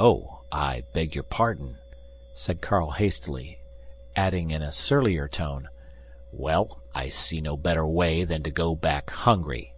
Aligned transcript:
"Oh, 0.00 0.40
I 0.50 0.82
beg 0.92 1.14
your 1.14 1.22
pardon," 1.22 1.78
said 2.34 2.60
Carl 2.60 2.90
hastily, 2.90 3.60
adding 4.16 4.50
in 4.50 4.62
a 4.62 4.72
surlier 4.72 5.28
tone, 5.28 5.68
"Well, 6.32 6.80
I 6.92 7.08
see 7.08 7.40
no 7.40 7.56
better 7.56 7.86
way 7.86 8.24
than 8.24 8.42
to 8.42 8.50
go 8.50 8.74
back 8.74 9.10
hungry." 9.10 9.72